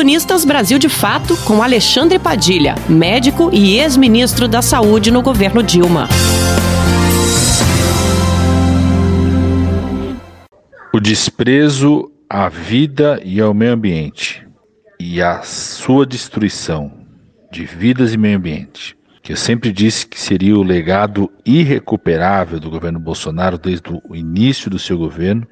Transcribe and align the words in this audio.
Colunistas 0.00 0.46
Brasil 0.46 0.78
de 0.78 0.88
Fato 0.88 1.36
com 1.44 1.62
Alexandre 1.62 2.18
Padilha, 2.18 2.74
médico 2.88 3.50
e 3.52 3.76
ex-ministro 3.76 4.48
da 4.48 4.62
Saúde 4.62 5.10
no 5.10 5.20
governo 5.20 5.62
Dilma. 5.62 6.08
O 10.90 10.98
desprezo 10.98 12.10
à 12.30 12.48
vida 12.48 13.20
e 13.22 13.42
ao 13.42 13.52
meio 13.52 13.74
ambiente 13.74 14.42
e 14.98 15.20
a 15.20 15.42
sua 15.42 16.06
destruição 16.06 16.90
de 17.52 17.66
vidas 17.66 18.14
e 18.14 18.16
meio 18.16 18.38
ambiente, 18.38 18.96
que 19.22 19.32
eu 19.34 19.36
sempre 19.36 19.70
disse 19.70 20.06
que 20.06 20.18
seria 20.18 20.56
o 20.56 20.62
legado 20.62 21.30
irrecuperável 21.44 22.58
do 22.58 22.70
governo 22.70 22.98
Bolsonaro 22.98 23.58
desde 23.58 23.90
o 24.08 24.16
início 24.16 24.70
do 24.70 24.78
seu 24.78 24.96
governo, 24.96 25.46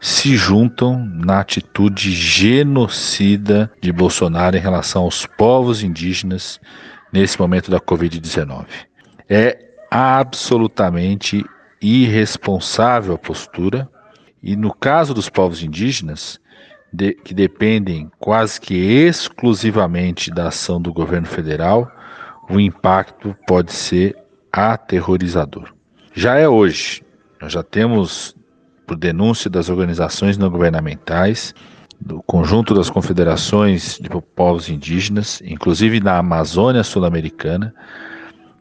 se 0.00 0.36
juntam 0.36 1.04
na 1.04 1.40
atitude 1.40 2.12
genocida 2.12 3.70
de 3.80 3.92
Bolsonaro 3.92 4.56
em 4.56 4.60
relação 4.60 5.02
aos 5.02 5.26
povos 5.26 5.82
indígenas 5.82 6.60
nesse 7.12 7.40
momento 7.40 7.70
da 7.70 7.80
Covid-19. 7.80 8.66
É 9.28 9.58
absolutamente 9.90 11.44
irresponsável 11.80 13.14
a 13.14 13.18
postura, 13.18 13.88
e 14.42 14.56
no 14.56 14.72
caso 14.74 15.14
dos 15.14 15.28
povos 15.28 15.62
indígenas, 15.62 16.40
de, 16.92 17.12
que 17.12 17.34
dependem 17.34 18.10
quase 18.18 18.60
que 18.60 18.74
exclusivamente 18.74 20.30
da 20.30 20.48
ação 20.48 20.80
do 20.80 20.92
governo 20.92 21.26
federal, 21.26 21.90
o 22.48 22.60
impacto 22.60 23.36
pode 23.46 23.72
ser 23.72 24.16
aterrorizador. 24.52 25.74
Já 26.14 26.36
é 26.36 26.48
hoje. 26.48 27.02
Nós 27.40 27.52
já 27.52 27.62
temos, 27.62 28.34
por 28.86 28.96
denúncia 28.96 29.50
das 29.50 29.68
organizações 29.68 30.38
não 30.38 30.48
governamentais, 30.48 31.54
do 32.00 32.22
conjunto 32.22 32.74
das 32.74 32.90
confederações 32.90 33.98
de 33.98 34.08
povos 34.34 34.68
indígenas, 34.68 35.42
inclusive 35.44 36.00
na 36.00 36.18
Amazônia 36.18 36.84
Sul-Americana, 36.84 37.74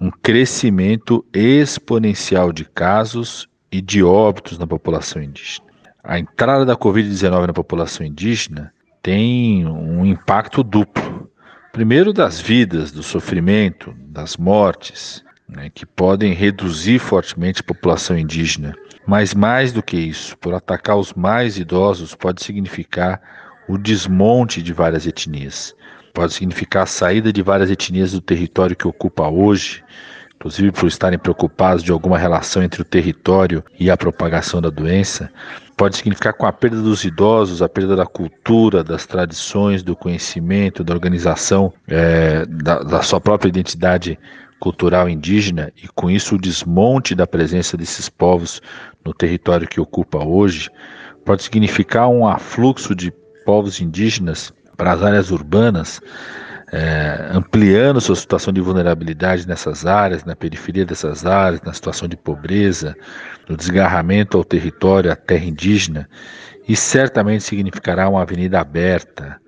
um 0.00 0.10
crescimento 0.10 1.24
exponencial 1.32 2.52
de 2.52 2.64
casos 2.64 3.48
e 3.70 3.80
de 3.80 4.02
óbitos 4.02 4.58
na 4.58 4.66
população 4.66 5.22
indígena. 5.22 5.66
A 6.02 6.18
entrada 6.18 6.64
da 6.64 6.76
Covid-19 6.76 7.46
na 7.46 7.52
população 7.52 8.04
indígena 8.04 8.72
tem 9.02 9.66
um 9.66 10.04
impacto 10.04 10.62
duplo. 10.62 11.30
Primeiro, 11.72 12.12
das 12.12 12.40
vidas, 12.40 12.90
do 12.90 13.02
sofrimento, 13.02 13.94
das 14.06 14.36
mortes, 14.36 15.22
né, 15.48 15.70
que 15.72 15.84
podem 15.84 16.32
reduzir 16.32 16.98
fortemente 16.98 17.60
a 17.60 17.64
população 17.64 18.18
indígena. 18.18 18.74
Mas 19.06 19.34
mais 19.34 19.72
do 19.72 19.82
que 19.82 19.96
isso, 19.96 20.36
por 20.38 20.54
atacar 20.54 20.96
os 20.96 21.12
mais 21.14 21.58
idosos, 21.58 22.14
pode 22.14 22.42
significar 22.44 23.20
o 23.68 23.78
desmonte 23.78 24.62
de 24.62 24.72
várias 24.72 25.06
etnias. 25.06 25.74
Pode 26.12 26.32
significar 26.32 26.82
a 26.82 26.86
saída 26.86 27.32
de 27.32 27.42
várias 27.42 27.70
etnias 27.70 28.12
do 28.12 28.20
território 28.20 28.76
que 28.76 28.86
ocupa 28.86 29.28
hoje, 29.28 29.82
inclusive 30.34 30.72
por 30.72 30.86
estarem 30.86 31.18
preocupados 31.18 31.82
de 31.82 31.92
alguma 31.92 32.18
relação 32.18 32.62
entre 32.62 32.82
o 32.82 32.84
território 32.84 33.62
e 33.78 33.90
a 33.90 33.96
propagação 33.96 34.60
da 34.60 34.70
doença, 34.70 35.30
pode 35.76 35.96
significar 35.96 36.32
com 36.34 36.46
a 36.46 36.52
perda 36.52 36.80
dos 36.82 37.04
idosos, 37.04 37.62
a 37.62 37.68
perda 37.68 37.94
da 37.94 38.06
cultura, 38.06 38.82
das 38.82 39.06
tradições, 39.06 39.82
do 39.82 39.94
conhecimento, 39.94 40.82
da 40.82 40.92
organização, 40.92 41.72
é, 41.86 42.44
da, 42.46 42.82
da 42.82 43.02
sua 43.02 43.20
própria 43.20 43.48
identidade 43.48 44.18
cultural 44.60 45.08
indígena 45.08 45.72
e 45.82 45.88
com 45.88 46.10
isso 46.10 46.36
o 46.36 46.38
desmonte 46.38 47.14
da 47.14 47.26
presença 47.26 47.76
desses 47.76 48.08
povos 48.08 48.60
no 49.04 49.14
território 49.14 49.66
que 49.66 49.80
ocupa 49.80 50.18
hoje, 50.18 50.68
pode 51.24 51.42
significar 51.42 52.08
um 52.08 52.28
afluxo 52.28 52.94
de 52.94 53.10
povos 53.44 53.80
indígenas 53.80 54.52
para 54.76 54.92
as 54.92 55.02
áreas 55.02 55.30
urbanas, 55.30 56.00
é, 56.72 57.30
ampliando 57.32 58.00
sua 58.00 58.14
situação 58.14 58.52
de 58.52 58.60
vulnerabilidade 58.60 59.48
nessas 59.48 59.86
áreas, 59.86 60.24
na 60.24 60.36
periferia 60.36 60.84
dessas 60.84 61.26
áreas, 61.26 61.60
na 61.62 61.72
situação 61.72 62.06
de 62.06 62.16
pobreza, 62.16 62.94
no 63.48 63.56
desgarramento 63.56 64.36
ao 64.36 64.44
território, 64.44 65.10
à 65.10 65.16
terra 65.16 65.44
indígena, 65.44 66.08
e 66.68 66.76
certamente 66.76 67.42
significará 67.42 68.08
uma 68.08 68.22
avenida 68.22 68.60
aberta 68.60 69.40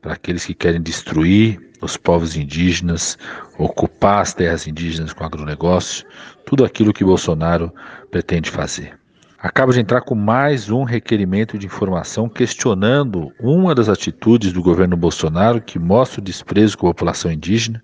para 0.00 0.14
aqueles 0.14 0.46
que 0.46 0.54
querem 0.54 0.80
destruir 0.80 1.69
os 1.80 1.96
povos 1.96 2.36
indígenas, 2.36 3.18
ocupar 3.58 4.22
as 4.22 4.34
terras 4.34 4.66
indígenas 4.66 5.12
com 5.12 5.24
agronegócio, 5.24 6.06
tudo 6.44 6.64
aquilo 6.64 6.92
que 6.92 7.04
Bolsonaro 7.04 7.72
pretende 8.10 8.50
fazer 8.50 9.00
acaba 9.40 9.72
de 9.72 9.80
entrar 9.80 10.02
com 10.02 10.14
mais 10.14 10.68
um 10.68 10.84
requerimento 10.84 11.56
de 11.56 11.66
informação 11.66 12.28
questionando 12.28 13.32
uma 13.40 13.74
das 13.74 13.88
atitudes 13.88 14.52
do 14.52 14.62
governo 14.62 14.96
Bolsonaro 14.96 15.62
que 15.62 15.78
mostra 15.78 16.20
o 16.20 16.24
desprezo 16.24 16.76
com 16.76 16.86
a 16.86 16.90
população 16.90 17.32
indígena, 17.32 17.82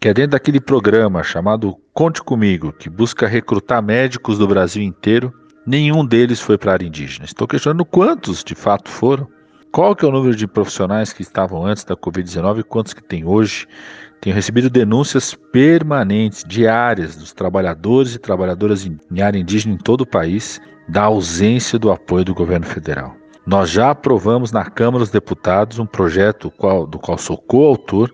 que 0.00 0.08
é 0.08 0.14
dentro 0.14 0.32
daquele 0.32 0.60
programa 0.60 1.22
chamado 1.22 1.76
Conte 1.94 2.22
Comigo, 2.22 2.72
que 2.72 2.90
busca 2.90 3.28
recrutar 3.28 3.82
médicos 3.82 4.38
do 4.38 4.48
Brasil 4.48 4.82
inteiro. 4.82 5.32
Nenhum 5.64 6.04
deles 6.04 6.40
foi 6.40 6.58
para 6.58 6.72
a 6.72 6.74
área 6.74 6.86
indígena. 6.86 7.24
Estou 7.24 7.46
questionando 7.46 7.84
quantos 7.84 8.42
de 8.42 8.54
fato 8.54 8.90
foram. 8.90 9.28
Qual 9.72 9.94
que 9.94 10.04
é 10.04 10.08
o 10.08 10.10
número 10.10 10.34
de 10.34 10.48
profissionais 10.48 11.12
que 11.12 11.22
estavam 11.22 11.64
antes 11.64 11.84
da 11.84 11.94
Covid-19 11.94 12.58
e 12.58 12.64
quantos 12.64 12.92
que 12.92 13.02
tem 13.02 13.24
hoje? 13.24 13.68
Tenho 14.20 14.34
recebido 14.34 14.68
denúncias 14.68 15.32
permanentes, 15.52 16.42
diárias, 16.44 17.14
dos 17.14 17.32
trabalhadores 17.32 18.16
e 18.16 18.18
trabalhadoras 18.18 18.84
em 18.84 19.22
área 19.22 19.38
indígena 19.38 19.74
em 19.74 19.78
todo 19.78 20.00
o 20.00 20.06
país, 20.06 20.60
da 20.88 21.04
ausência 21.04 21.78
do 21.78 21.92
apoio 21.92 22.24
do 22.24 22.34
governo 22.34 22.66
federal. 22.66 23.14
Nós 23.46 23.70
já 23.70 23.90
aprovamos 23.90 24.50
na 24.50 24.64
Câmara 24.64 25.04
dos 25.04 25.10
Deputados 25.10 25.78
um 25.78 25.86
projeto 25.86 26.52
do 26.88 26.98
qual 26.98 27.16
sou 27.16 27.38
coautor, 27.38 28.10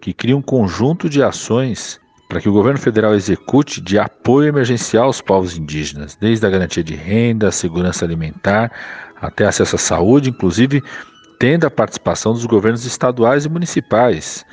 que 0.00 0.14
cria 0.14 0.36
um 0.36 0.42
conjunto 0.42 1.08
de 1.08 1.24
ações 1.24 2.00
para 2.30 2.40
que 2.40 2.48
o 2.48 2.52
governo 2.52 2.78
federal 2.78 3.12
execute 3.12 3.80
de 3.80 3.98
apoio 3.98 4.48
emergencial 4.48 5.06
aos 5.06 5.20
povos 5.20 5.58
indígenas, 5.58 6.14
desde 6.14 6.46
a 6.46 6.50
garantia 6.50 6.84
de 6.84 6.94
renda, 6.94 7.48
a 7.48 7.52
segurança 7.52 8.04
alimentar, 8.04 8.70
até 9.20 9.46
acesso 9.46 9.76
à 9.76 9.78
saúde, 9.78 10.30
inclusive 10.30 10.82
tendo 11.38 11.66
a 11.66 11.70
participação 11.70 12.32
dos 12.32 12.44
governos 12.44 12.84
estaduais 12.84 13.44
e 13.44 13.48
municipais. 13.48 14.44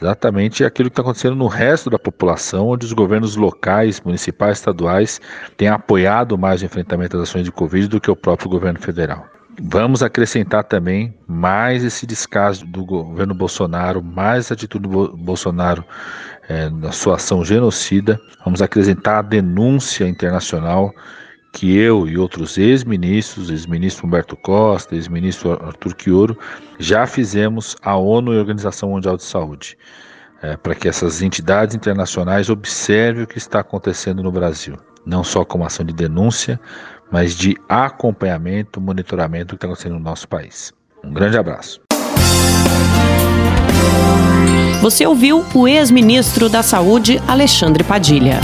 Exatamente 0.00 0.64
aquilo 0.64 0.90
que 0.90 0.92
está 0.92 1.02
acontecendo 1.02 1.34
no 1.34 1.46
resto 1.46 1.88
da 1.88 1.98
população, 1.98 2.68
onde 2.68 2.84
os 2.84 2.92
governos 2.92 3.34
locais, 3.34 4.00
municipais, 4.00 4.58
estaduais 4.58 5.20
têm 5.56 5.68
apoiado 5.68 6.36
mais 6.36 6.60
o 6.60 6.66
enfrentamento 6.66 7.16
das 7.16 7.30
ações 7.30 7.44
de 7.44 7.52
Covid 7.52 7.88
do 7.88 8.00
que 8.00 8.10
o 8.10 8.16
próprio 8.16 8.48
governo 8.50 8.78
federal. 8.78 9.26
Vamos 9.58 10.02
acrescentar 10.02 10.64
também 10.64 11.16
mais 11.26 11.82
esse 11.82 12.06
descaso 12.06 12.66
do 12.66 12.84
governo 12.84 13.34
Bolsonaro, 13.34 14.02
mais 14.02 14.50
a 14.50 14.54
atitude 14.54 14.86
do 14.86 15.16
Bolsonaro 15.16 15.82
é, 16.46 16.68
na 16.68 16.92
sua 16.92 17.16
ação 17.16 17.42
genocida. 17.42 18.20
Vamos 18.44 18.60
acrescentar 18.60 19.18
a 19.20 19.22
denúncia 19.22 20.06
internacional 20.06 20.92
que 21.56 21.74
eu 21.74 22.06
e 22.06 22.18
outros 22.18 22.58
ex-ministros, 22.58 23.48
ex-ministro 23.48 24.06
Humberto 24.06 24.36
Costa, 24.36 24.94
ex-ministro 24.94 25.52
Arthur 25.52 25.94
Quioro, 25.94 26.38
já 26.78 27.06
fizemos 27.06 27.74
à 27.80 27.96
ONU 27.96 28.34
e 28.34 28.36
à 28.36 28.40
Organização 28.40 28.90
Mundial 28.90 29.16
de 29.16 29.24
Saúde, 29.24 29.78
é, 30.42 30.54
para 30.58 30.74
que 30.74 30.86
essas 30.86 31.22
entidades 31.22 31.74
internacionais 31.74 32.50
observem 32.50 33.22
o 33.24 33.26
que 33.26 33.38
está 33.38 33.60
acontecendo 33.60 34.22
no 34.22 34.30
Brasil, 34.30 34.76
não 35.06 35.24
só 35.24 35.46
como 35.46 35.64
ação 35.64 35.86
de 35.86 35.94
denúncia, 35.94 36.60
mas 37.10 37.34
de 37.34 37.56
acompanhamento, 37.70 38.78
monitoramento 38.78 39.46
do 39.46 39.50
que 39.52 39.56
está 39.56 39.66
acontecendo 39.66 39.94
no 39.94 40.00
nosso 40.00 40.28
país. 40.28 40.74
Um 41.02 41.14
grande 41.14 41.38
abraço. 41.38 41.80
Você 44.82 45.06
ouviu 45.06 45.42
o 45.54 45.66
ex-ministro 45.66 46.50
da 46.50 46.62
Saúde, 46.62 47.18
Alexandre 47.26 47.82
Padilha. 47.82 48.40